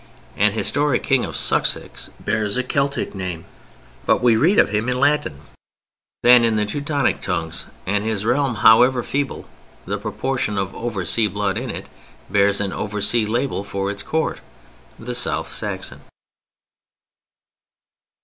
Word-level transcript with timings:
An 0.35 0.53
historic 0.53 1.03
King 1.03 1.23
of 1.25 1.35
Sussex 1.35 2.09
bears 2.19 2.57
a 2.57 2.63
Celtic 2.63 3.13
name, 3.13 3.45
but 4.07 4.19
we 4.19 4.35
read 4.35 4.57
of 4.57 4.69
him 4.69 4.89
in 4.89 4.95
the 4.95 4.99
Latin, 4.99 5.41
then 6.23 6.43
in 6.43 6.55
the 6.55 6.65
Teutonic 6.65 7.21
tongues, 7.21 7.67
and 7.85 8.03
his 8.03 8.25
realm, 8.25 8.55
however 8.55 9.03
feeble 9.03 9.47
the 9.85 9.99
proportion 9.99 10.57
of 10.57 10.75
over 10.75 11.05
sea 11.05 11.27
blood 11.27 11.55
in 11.55 11.69
it, 11.69 11.87
bears 12.31 12.59
an 12.59 12.73
over 12.73 12.99
sea 12.99 13.27
label 13.27 13.63
for 13.63 13.91
its 13.91 14.01
court—"the 14.01 15.13
South 15.13 15.51
Saxon." 15.51 16.01